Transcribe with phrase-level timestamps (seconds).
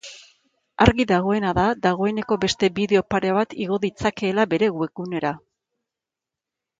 [0.85, 5.35] Argi dagoena da dagoeneko beste bideo pare bat igo ditzakeela bere webgunera.